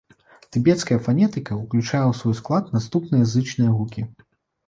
[0.55, 4.01] Тыбецкая фанетыка ўключае ў свой склад наступныя зычныя гукі.